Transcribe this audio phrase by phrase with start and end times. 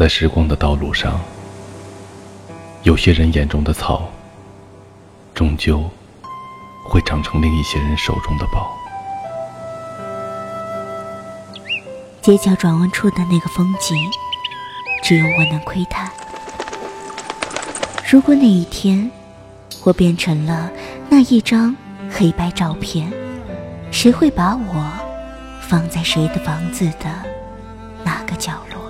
[0.00, 1.20] 在时光的道路上，
[2.84, 4.08] 有些人眼中的草，
[5.34, 5.84] 终究
[6.88, 8.74] 会长成另一些人手中的宝。
[12.22, 13.94] 街角转弯处的那个风景，
[15.02, 16.10] 只有我能窥探。
[18.10, 19.10] 如果那一天，
[19.84, 20.70] 我变成了
[21.10, 21.76] 那一张
[22.10, 23.12] 黑白照片，
[23.90, 24.90] 谁会把我
[25.60, 27.10] 放在谁的房子的
[28.02, 28.80] 哪个角落？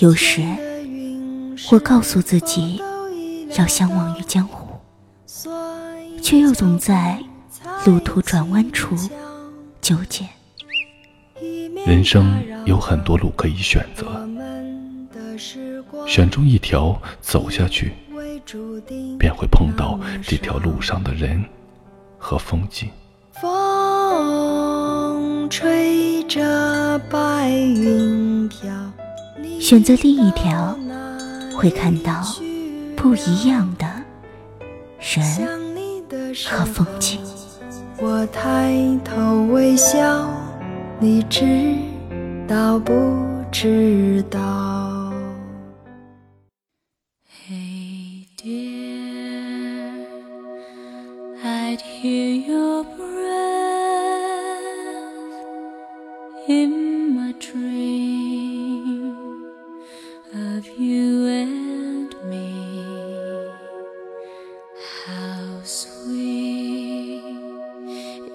[0.00, 0.42] 有时，
[1.70, 2.82] 我告诉自己
[3.56, 4.74] 要相忘于江湖，
[6.20, 7.18] 却又总在
[7.86, 8.96] 路途转弯处
[9.80, 10.26] 纠结。
[11.86, 14.06] 人生有很多路可以选择，
[16.06, 17.92] 选中一条走下去，
[19.18, 21.44] 便会碰到这条路上的人
[22.18, 22.88] 和风景。
[23.40, 27.81] 风吹着白云飘。
[29.72, 30.76] 选择另一条，
[31.56, 32.22] 会看到
[32.94, 33.86] 不一样的
[34.98, 35.24] 人
[36.46, 37.18] 和风景。
[37.96, 40.28] 我抬头微笑，
[41.00, 41.74] 你知
[42.46, 42.92] 道不
[43.50, 45.10] 知道
[47.48, 49.88] hey dear
[51.42, 52.98] i hear your breath
[56.46, 56.81] in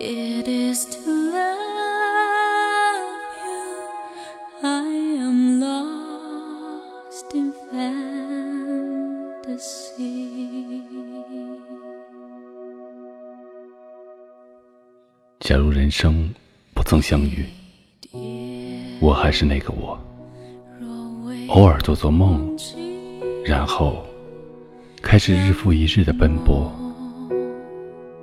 [0.00, 1.54] it is to love
[3.44, 3.88] you.
[4.62, 4.86] I
[5.20, 8.02] am lost in fantasy.
[15.40, 16.34] 假如人生
[16.72, 17.44] 不曾相遇，
[19.00, 19.98] 我还是那个我。
[21.48, 22.56] 偶尔做做梦，
[23.44, 24.02] 然后
[25.02, 26.72] 开始日复一日的奔波，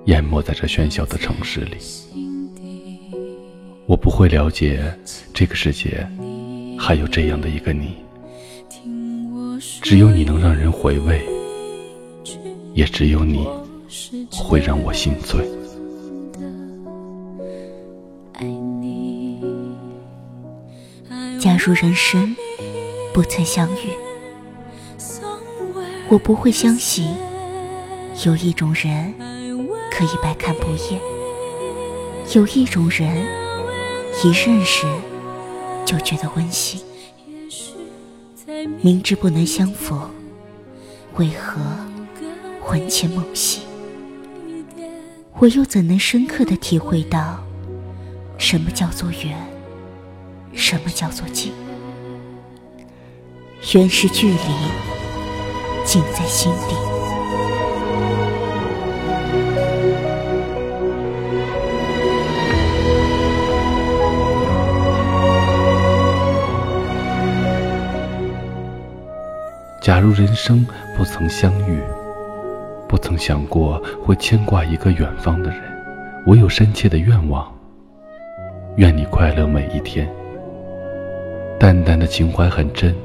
[0.05, 1.77] 淹没在这喧嚣的城市里。
[3.85, 4.81] 我不会了解
[5.33, 6.07] 这个世界
[6.77, 7.95] 还有这样的一个你，
[9.81, 11.21] 只有你能让人回味，
[12.73, 13.47] 也只有你
[14.31, 15.45] 会让我心醉。
[21.39, 22.35] 假如人生。
[23.13, 23.89] 不曾相遇，
[26.07, 27.13] 我不会相信
[28.25, 29.13] 有一种人
[30.01, 30.99] 可以百看不厌，
[32.33, 33.23] 有一种人
[34.23, 34.87] 一认识
[35.85, 36.81] 就觉得温馨。
[38.81, 40.09] 明知不能相逢，
[41.17, 41.61] 为何
[42.59, 43.61] 魂牵梦系？
[45.37, 47.39] 我又怎能深刻的体会到
[48.39, 49.37] 什么叫做缘，
[50.55, 51.53] 什么叫做近？
[53.75, 54.39] 原是距离，
[55.85, 57.00] 近在心底。
[69.81, 70.63] 假如人生
[70.95, 71.81] 不曾相遇，
[72.87, 75.59] 不曾想过会牵挂一个远方的人，
[76.23, 77.51] 我有深切的愿望，
[78.75, 80.07] 愿你快乐每一天。
[81.59, 82.95] 淡淡的情怀很真。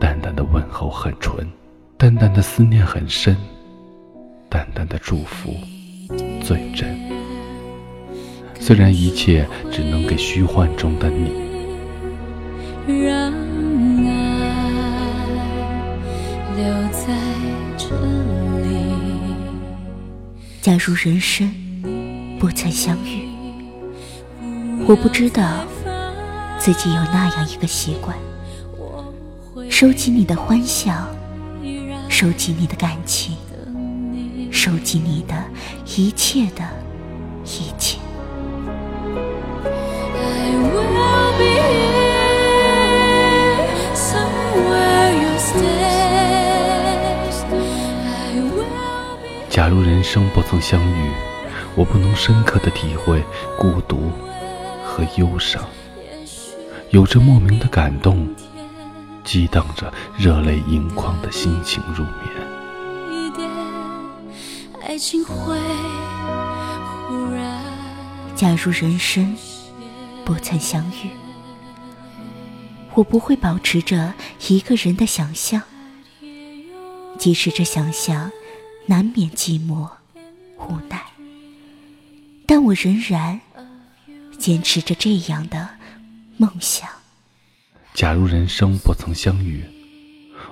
[0.00, 1.46] 淡淡的问候很纯，
[1.98, 3.36] 淡淡的思念很深，
[4.48, 5.50] 淡淡的祝福
[6.42, 6.98] 最真。
[8.58, 11.46] 虽然一切只能给虚幻中的你。
[20.78, 21.52] 假如人生
[22.38, 23.28] 不曾相遇，
[24.86, 25.64] 我不知道
[26.56, 28.16] 自己有那样一个习惯。
[29.68, 31.08] 收集你的欢笑，
[32.08, 33.36] 收集你的感情，
[34.52, 35.34] 收集你的
[35.96, 36.62] 一切的
[37.44, 37.97] 一切。
[49.58, 51.10] 假如人生不曾相遇，
[51.74, 53.20] 我不能深刻的体会
[53.58, 54.12] 孤独
[54.84, 55.68] 和忧伤，
[56.90, 58.32] 有着莫名的感动。
[59.24, 62.22] 激荡着热泪盈眶的心情入眠。
[68.36, 69.36] 假如人生
[70.24, 71.10] 不曾相遇，
[72.94, 74.14] 我不会保持着
[74.46, 75.60] 一个人的想象，
[77.18, 78.30] 即使这想象
[78.88, 79.86] 难免寂寞
[80.56, 81.04] 无奈，
[82.46, 83.38] 但我仍然
[84.38, 85.68] 坚持着这样的
[86.38, 86.88] 梦想。
[87.92, 89.62] 假如人生不曾相遇，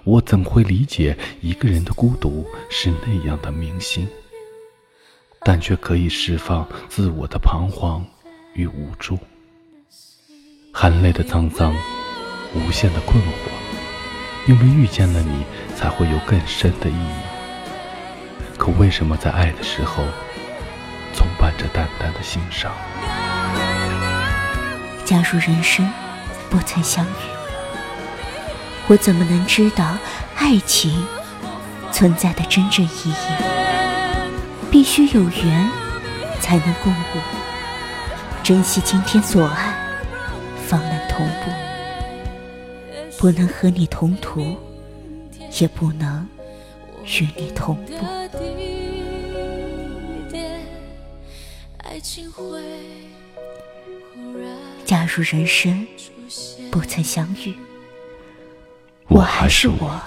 [0.05, 4.07] 我怎会理解一个人的孤独是那样的铭心？
[5.41, 8.05] 但却可以释放自我的彷徨
[8.53, 9.19] 与无助，
[10.75, 11.75] 含泪的沧桑，
[12.55, 13.31] 无限的困惑。
[14.47, 15.43] 因为遇见了你，
[15.75, 17.26] 才会有更深的意义。
[18.57, 20.05] 可为什么在爱的时候，
[21.13, 22.73] 总伴着淡淡的心伤？
[25.05, 25.89] 假如人生
[26.51, 27.09] 不曾相遇，
[28.89, 29.97] 我怎么能知道
[30.35, 31.07] 爱情
[31.93, 33.15] 存在的真正意义？
[34.71, 35.71] 必须有缘，
[36.41, 37.21] 才能共舞。
[38.43, 39.75] 珍惜今天所爱，
[40.67, 41.51] 方能同步。
[43.19, 44.57] 不能和你同途，
[45.61, 46.27] 也不能
[47.07, 47.93] 与你同步。
[54.85, 55.87] 假如人生
[56.71, 57.55] 不曾相遇，
[59.09, 60.01] 我还是我，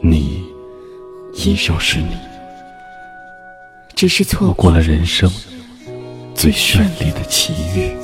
[0.00, 0.44] 你
[1.34, 2.16] 依旧是你，
[3.94, 5.30] 只是错过了人生
[6.34, 7.99] 最绚丽的奇遇。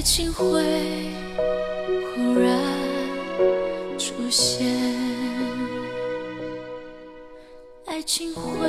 [0.00, 0.62] 爱情会
[2.14, 2.58] 忽然
[3.98, 4.66] 出现，
[7.84, 8.59] 爱情会。